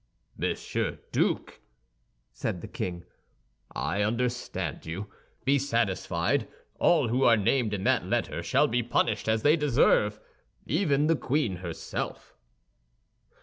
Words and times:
"Monsieur 0.35 0.97
Duke," 1.11 1.59
said 2.33 2.61
the 2.61 2.67
king, 2.67 3.03
"I 3.75 4.01
understand 4.01 4.83
you. 4.87 5.11
Be 5.45 5.59
satisfied, 5.59 6.47
all 6.79 7.09
who 7.09 7.23
are 7.23 7.37
named 7.37 7.71
in 7.71 7.83
that 7.83 8.07
letter 8.07 8.41
shall 8.41 8.67
be 8.67 8.81
punished 8.81 9.27
as 9.29 9.43
they 9.43 9.55
deserve, 9.55 10.19
even 10.65 11.05
the 11.05 11.15
queen 11.15 11.57
herself." 11.57 12.33